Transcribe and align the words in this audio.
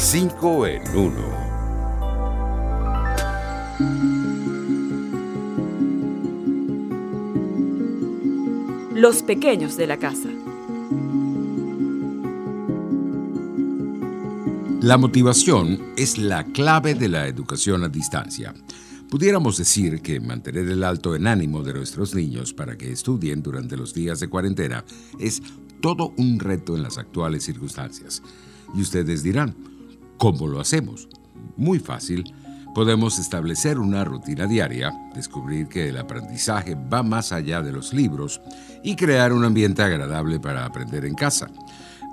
5 0.00 0.66
en 0.68 0.82
1. 0.96 1.12
Los 8.94 9.22
pequeños 9.24 9.76
de 9.76 9.88
la 9.88 9.96
casa. 9.98 10.28
La 14.80 14.96
motivación 14.98 15.80
es 15.96 16.16
la 16.16 16.44
clave 16.44 16.94
de 16.94 17.08
la 17.08 17.26
educación 17.26 17.82
a 17.82 17.88
distancia. 17.88 18.54
Pudiéramos 19.10 19.58
decir 19.58 20.00
que 20.00 20.20
mantener 20.20 20.68
el 20.68 20.84
alto 20.84 21.16
en 21.16 21.26
ánimo 21.26 21.64
de 21.64 21.72
nuestros 21.74 22.14
niños 22.14 22.54
para 22.54 22.78
que 22.78 22.92
estudien 22.92 23.42
durante 23.42 23.76
los 23.76 23.94
días 23.94 24.20
de 24.20 24.28
cuarentena 24.28 24.84
es 25.18 25.42
todo 25.80 26.14
un 26.16 26.38
reto 26.38 26.76
en 26.76 26.84
las 26.84 26.98
actuales 26.98 27.42
circunstancias. 27.42 28.22
Y 28.76 28.80
ustedes 28.80 29.24
dirán, 29.24 29.56
¿cómo 30.18 30.46
lo 30.46 30.60
hacemos? 30.60 31.08
Muy 31.56 31.78
fácil. 31.78 32.34
Podemos 32.74 33.18
establecer 33.18 33.78
una 33.78 34.04
rutina 34.04 34.46
diaria, 34.46 34.92
descubrir 35.14 35.68
que 35.68 35.88
el 35.88 35.96
aprendizaje 35.96 36.74
va 36.74 37.02
más 37.02 37.32
allá 37.32 37.62
de 37.62 37.72
los 37.72 37.94
libros 37.94 38.40
y 38.82 38.94
crear 38.94 39.32
un 39.32 39.44
ambiente 39.44 39.82
agradable 39.82 40.38
para 40.38 40.66
aprender 40.66 41.04
en 41.06 41.14
casa. 41.14 41.48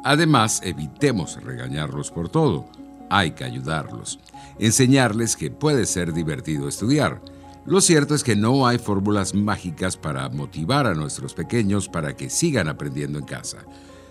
Además, 0.04 0.62
evitemos 0.64 1.42
regañarlos 1.44 2.12
por 2.12 2.30
todo. 2.30 2.66
Hay 3.10 3.32
que 3.32 3.44
ayudarlos 3.44 4.20
enseñarles 4.60 5.36
que 5.36 5.52
puede 5.52 5.86
ser 5.86 6.14
divertido 6.14 6.68
estudiar. 6.68 7.22
Lo 7.66 7.82
cierto 7.82 8.14
es 8.14 8.24
que 8.24 8.36
no 8.36 8.68
hay 8.68 8.78
fórmulas 8.78 9.34
mágicas 9.34 9.98
para 9.98 10.30
motivar 10.30 10.86
a 10.86 10.94
nuestros 10.94 11.34
pequeños 11.34 11.90
para 11.90 12.16
que 12.16 12.30
sigan 12.30 12.68
aprendiendo 12.68 13.18
en 13.18 13.26
casa. 13.26 13.58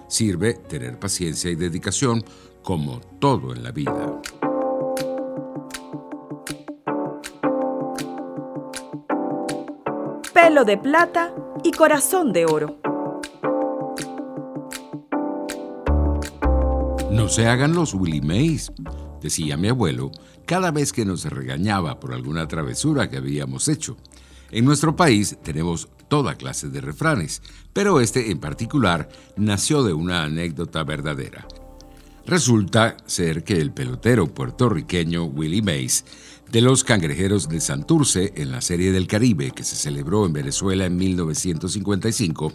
Sirve 0.09 0.55
tener 0.55 0.99
paciencia 0.99 1.51
y 1.51 1.55
dedicación 1.55 2.25
como 2.63 3.01
todo 3.19 3.53
en 3.53 3.63
la 3.63 3.73
vida. 3.73 4.21
Pelo 10.33 10.65
de 10.65 10.79
plata 10.79 11.35
y 11.63 11.73
corazón 11.73 12.33
de 12.33 12.47
oro. 12.47 12.79
No 17.11 17.29
se 17.29 17.47
hagan 17.47 17.75
los 17.75 17.95
Willy 17.95 18.21
Mays 18.21 18.71
decía 19.25 19.57
mi 19.57 19.69
abuelo, 19.69 20.13
cada 20.45 20.71
vez 20.71 20.93
que 20.93 21.07
nos 21.07 21.25
regañaba 21.25 21.99
por 21.99 22.13
alguna 22.13 22.47
travesura 22.47 23.09
que 23.09 23.17
habíamos 23.17 23.69
hecho. 23.69 23.97
En 24.55 24.65
nuestro 24.65 24.95
país 24.95 25.37
tenemos 25.43 25.89
toda 26.07 26.37
clase 26.37 26.69
de 26.69 26.81
refranes, 26.81 27.43
pero 27.73 27.99
este 27.99 28.31
en 28.31 28.39
particular 28.39 29.09
nació 29.37 29.83
de 29.83 29.93
una 29.93 30.23
anécdota 30.23 30.85
verdadera. 30.85 31.45
Resulta 32.25 32.97
ser 33.05 33.43
que 33.43 33.61
el 33.61 33.73
pelotero 33.73 34.33
puertorriqueño 34.33 35.25
Willie 35.25 35.61
Mays, 35.61 36.05
de 36.53 36.61
los 36.61 36.85
cangrejeros 36.85 37.49
de 37.49 37.61
Santurce 37.61 38.33
en 38.37 38.53
la 38.53 38.61
Serie 38.61 38.93
del 38.93 39.09
Caribe 39.09 39.51
que 39.51 39.65
se 39.65 39.75
celebró 39.75 40.25
en 40.25 40.33
Venezuela 40.33 40.87
en 40.87 40.99
1955, 40.99 42.53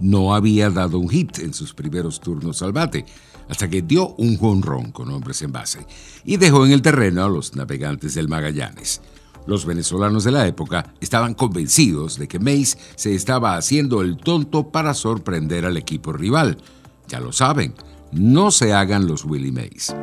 no 0.00 0.34
había 0.34 0.68
dado 0.68 0.98
un 0.98 1.08
hit 1.08 1.38
en 1.38 1.54
sus 1.54 1.74
primeros 1.74 2.18
turnos 2.18 2.60
al 2.62 2.72
bate, 2.72 3.06
hasta 3.48 3.70
que 3.70 3.82
dio 3.82 4.16
un 4.16 4.36
jonrón 4.36 4.90
con 4.90 5.12
hombres 5.12 5.42
en 5.42 5.52
base 5.52 5.86
y 6.24 6.38
dejó 6.38 6.66
en 6.66 6.72
el 6.72 6.82
terreno 6.82 7.24
a 7.24 7.28
los 7.28 7.54
navegantes 7.54 8.14
del 8.14 8.26
Magallanes. 8.26 9.00
Los 9.46 9.64
venezolanos 9.64 10.24
de 10.24 10.32
la 10.32 10.46
época 10.46 10.92
estaban 11.00 11.34
convencidos 11.34 12.18
de 12.18 12.26
que 12.26 12.40
Mays 12.40 12.76
se 12.96 13.14
estaba 13.14 13.56
haciendo 13.56 14.02
el 14.02 14.16
tonto 14.16 14.70
para 14.70 14.92
sorprender 14.92 15.64
al 15.64 15.76
equipo 15.76 16.12
rival. 16.12 16.58
Ya 17.06 17.20
lo 17.20 17.32
saben, 17.32 17.74
no 18.10 18.50
se 18.50 18.72
hagan 18.72 19.06
los 19.06 19.24
Willie 19.24 19.52
Mays. 19.52 19.94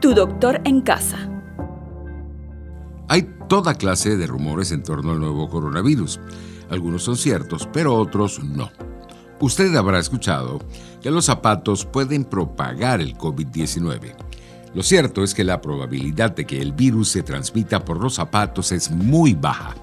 Tu 0.00 0.14
doctor 0.14 0.60
en 0.64 0.80
casa. 0.80 1.18
Hay 3.08 3.28
toda 3.48 3.74
clase 3.74 4.16
de 4.16 4.28
rumores 4.28 4.70
en 4.70 4.84
torno 4.84 5.10
al 5.10 5.18
nuevo 5.18 5.48
coronavirus. 5.48 6.20
Algunos 6.70 7.02
son 7.02 7.16
ciertos, 7.16 7.68
pero 7.72 7.96
otros 7.96 8.40
no. 8.44 8.70
Usted 9.40 9.74
habrá 9.76 9.98
escuchado 9.98 10.58
que 11.00 11.10
los 11.10 11.26
zapatos 11.26 11.84
pueden 11.84 12.24
propagar 12.24 13.00
el 13.00 13.16
COVID-19. 13.16 14.14
Lo 14.74 14.82
cierto 14.82 15.22
es 15.22 15.32
que 15.32 15.44
la 15.44 15.60
probabilidad 15.60 16.32
de 16.34 16.44
que 16.44 16.60
el 16.60 16.72
virus 16.72 17.10
se 17.10 17.22
transmita 17.22 17.84
por 17.84 18.00
los 18.00 18.14
zapatos 18.14 18.72
es 18.72 18.90
muy 18.90 19.34
baja. 19.34 19.74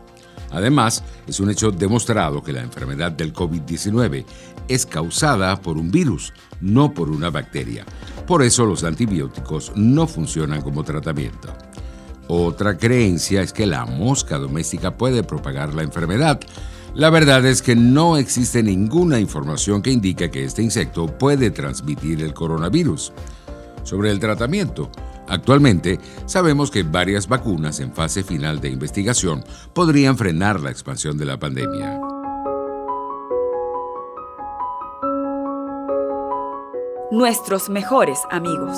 Además, 0.52 1.04
es 1.28 1.40
un 1.40 1.50
hecho 1.50 1.72
demostrado 1.72 2.44
que 2.44 2.54
la 2.54 2.62
enfermedad 2.62 3.12
del 3.12 3.34
COVID-19 3.34 4.26
es 4.68 4.86
causada 4.86 5.62
por 5.62 5.78
un 5.78 5.90
virus, 5.90 6.34
no 6.62 6.94
por 6.94 7.10
una 7.10 7.30
bacteria. 7.30 7.86
Por 8.28 8.44
eso 8.44 8.66
los 8.66 8.84
antibióticos 8.84 9.72
no 9.76 10.08
funcionan 10.08 10.62
como 10.62 10.84
tratamiento. 10.84 11.54
Otra 12.28 12.78
creencia 12.78 13.42
es 13.42 13.54
que 13.54 13.66
la 13.66 13.86
mosca 13.86 14.38
doméstica 14.38 14.98
puede 14.98 15.24
propagar 15.24 15.74
la 15.74 15.84
enfermedad. 15.84 16.40
La 16.96 17.10
verdad 17.10 17.46
es 17.46 17.62
que 17.62 17.76
no 17.76 18.16
existe 18.16 18.64
ninguna 18.64 19.20
información 19.20 19.82
que 19.82 19.92
indique 19.92 20.32
que 20.32 20.46
este 20.46 20.64
insecto 20.64 21.08
puede 21.08 21.52
transmitir 21.52 22.24
el 22.24 22.34
coronavirus. 22.34 23.12
Sobre 23.84 24.12
el 24.12 24.20
tratamiento, 24.22 24.90
actualmente 25.28 26.00
sabemos 26.26 26.72
que 26.72 26.84
varias 26.84 27.28
vacunas 27.28 27.82
en 27.82 27.92
fase 27.92 28.24
final 28.24 28.62
de 28.62 28.70
investigación 28.70 29.44
podrían 29.74 30.18
frenar 30.18 30.62
la 30.62 30.72
expansión 30.72 31.18
de 31.18 31.26
la 31.26 31.38
pandemia. 31.38 32.00
Nuestros 37.12 37.70
mejores 37.70 38.20
amigos. 38.32 38.78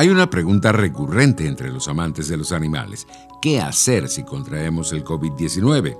Hay 0.00 0.10
una 0.10 0.30
pregunta 0.30 0.70
recurrente 0.70 1.48
entre 1.48 1.72
los 1.72 1.88
amantes 1.88 2.28
de 2.28 2.36
los 2.36 2.52
animales. 2.52 3.08
¿Qué 3.42 3.60
hacer 3.60 4.08
si 4.08 4.22
contraemos 4.22 4.92
el 4.92 5.02
COVID-19? 5.02 5.98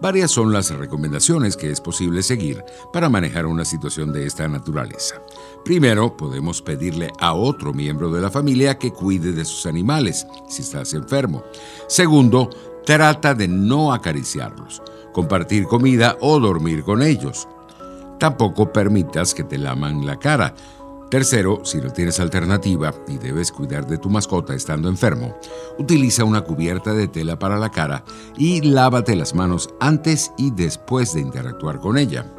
Varias 0.00 0.30
son 0.30 0.52
las 0.52 0.70
recomendaciones 0.70 1.56
que 1.56 1.72
es 1.72 1.80
posible 1.80 2.22
seguir 2.22 2.62
para 2.92 3.08
manejar 3.08 3.46
una 3.46 3.64
situación 3.64 4.12
de 4.12 4.26
esta 4.26 4.46
naturaleza. 4.46 5.16
Primero, 5.64 6.16
podemos 6.16 6.62
pedirle 6.62 7.10
a 7.18 7.32
otro 7.34 7.74
miembro 7.74 8.12
de 8.12 8.20
la 8.20 8.30
familia 8.30 8.78
que 8.78 8.92
cuide 8.92 9.32
de 9.32 9.44
sus 9.44 9.66
animales 9.66 10.24
si 10.48 10.62
estás 10.62 10.94
enfermo. 10.94 11.42
Segundo, 11.88 12.48
trata 12.84 13.34
de 13.34 13.48
no 13.48 13.92
acariciarlos, 13.92 14.80
compartir 15.12 15.64
comida 15.64 16.16
o 16.20 16.38
dormir 16.38 16.84
con 16.84 17.02
ellos. 17.02 17.48
Tampoco 18.20 18.72
permitas 18.72 19.34
que 19.34 19.42
te 19.42 19.58
laman 19.58 20.06
la 20.06 20.16
cara 20.16 20.54
Tercero, 21.10 21.60
si 21.64 21.78
no 21.78 21.92
tienes 21.92 22.18
alternativa 22.18 22.92
y 23.06 23.18
debes 23.18 23.52
cuidar 23.52 23.86
de 23.86 23.96
tu 23.96 24.10
mascota 24.10 24.54
estando 24.54 24.88
enfermo, 24.88 25.36
utiliza 25.78 26.24
una 26.24 26.40
cubierta 26.40 26.92
de 26.94 27.06
tela 27.06 27.38
para 27.38 27.58
la 27.58 27.70
cara 27.70 28.04
y 28.36 28.60
lávate 28.62 29.14
las 29.14 29.32
manos 29.32 29.70
antes 29.78 30.32
y 30.36 30.50
después 30.50 31.14
de 31.14 31.20
interactuar 31.20 31.78
con 31.78 31.96
ella. 31.96 32.34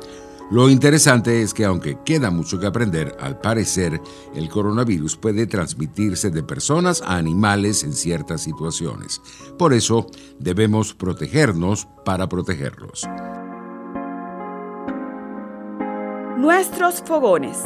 Lo 0.52 0.70
interesante 0.70 1.42
es 1.42 1.54
que 1.54 1.64
aunque 1.64 2.00
queda 2.04 2.30
mucho 2.30 2.60
que 2.60 2.68
aprender, 2.68 3.16
al 3.22 3.40
parecer 3.40 4.02
el 4.36 4.50
coronavirus 4.50 5.16
puede 5.16 5.48
transmitirse 5.48 6.30
de 6.30 6.44
personas 6.44 7.02
a 7.02 7.16
animales 7.16 7.84
en 7.84 7.94
ciertas 7.94 8.42
situaciones. 8.42 9.22
Por 9.58 9.74
eso 9.74 10.08
debemos 10.40 10.94
protegernos 10.94 11.88
para 12.04 12.28
protegerlos. 12.28 13.08
Nuestros 16.38 17.02
fogones. 17.06 17.58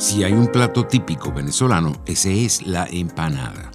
Si 0.00 0.24
hay 0.24 0.32
un 0.32 0.46
plato 0.46 0.86
típico 0.86 1.30
venezolano, 1.30 1.92
ese 2.06 2.46
es 2.46 2.66
la 2.66 2.86
empanada, 2.86 3.70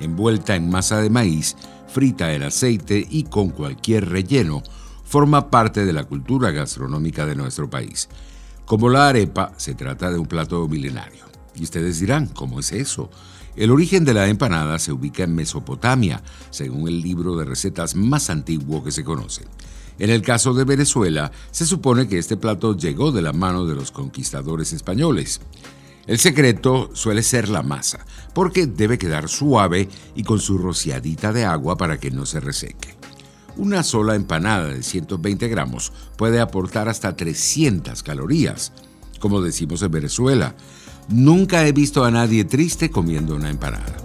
envuelta 0.00 0.56
en 0.56 0.68
masa 0.68 1.00
de 1.00 1.08
maíz, 1.08 1.54
frita 1.86 2.34
en 2.34 2.42
aceite 2.42 3.06
y 3.08 3.22
con 3.22 3.50
cualquier 3.50 4.08
relleno, 4.08 4.64
forma 5.04 5.50
parte 5.50 5.86
de 5.86 5.92
la 5.92 6.02
cultura 6.02 6.50
gastronómica 6.50 7.26
de 7.26 7.36
nuestro 7.36 7.70
país. 7.70 8.08
Como 8.64 8.88
la 8.88 9.08
arepa, 9.08 9.52
se 9.56 9.76
trata 9.76 10.10
de 10.10 10.18
un 10.18 10.26
plato 10.26 10.66
milenario. 10.66 11.24
Y 11.54 11.62
ustedes 11.62 12.00
dirán, 12.00 12.26
¿cómo 12.26 12.58
es 12.58 12.72
eso? 12.72 13.08
El 13.54 13.70
origen 13.70 14.04
de 14.04 14.14
la 14.14 14.26
empanada 14.26 14.80
se 14.80 14.90
ubica 14.90 15.22
en 15.22 15.36
Mesopotamia, 15.36 16.24
según 16.50 16.88
el 16.88 17.00
libro 17.00 17.36
de 17.36 17.44
recetas 17.44 17.94
más 17.94 18.30
antiguo 18.30 18.82
que 18.82 18.90
se 18.90 19.04
conoce. 19.04 19.44
En 19.98 20.10
el 20.10 20.22
caso 20.22 20.54
de 20.54 20.64
Venezuela, 20.64 21.32
se 21.50 21.66
supone 21.66 22.06
que 22.08 22.18
este 22.18 22.36
plato 22.36 22.76
llegó 22.76 23.10
de 23.10 23.22
la 23.22 23.32
mano 23.32 23.66
de 23.66 23.74
los 23.74 23.90
conquistadores 23.90 24.72
españoles. 24.72 25.40
El 26.06 26.18
secreto 26.18 26.90
suele 26.94 27.22
ser 27.22 27.48
la 27.48 27.62
masa, 27.62 28.06
porque 28.32 28.66
debe 28.66 28.96
quedar 28.96 29.28
suave 29.28 29.88
y 30.14 30.22
con 30.22 30.38
su 30.40 30.56
rociadita 30.56 31.32
de 31.32 31.44
agua 31.44 31.76
para 31.76 31.98
que 31.98 32.10
no 32.10 32.24
se 32.26 32.40
reseque. 32.40 32.94
Una 33.56 33.82
sola 33.82 34.14
empanada 34.14 34.68
de 34.68 34.82
120 34.84 35.48
gramos 35.48 35.92
puede 36.16 36.40
aportar 36.40 36.88
hasta 36.88 37.16
300 37.16 38.02
calorías. 38.04 38.72
Como 39.18 39.42
decimos 39.42 39.82
en 39.82 39.90
Venezuela, 39.90 40.54
nunca 41.08 41.66
he 41.66 41.72
visto 41.72 42.04
a 42.04 42.10
nadie 42.12 42.44
triste 42.44 42.88
comiendo 42.90 43.34
una 43.34 43.50
empanada. 43.50 43.96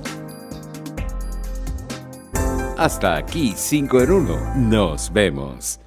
Hasta 2.78 3.16
aquí 3.16 3.54
5 3.56 4.01
en 4.01 4.12
1. 4.12 4.56
Nos 4.56 5.13
vemos. 5.13 5.80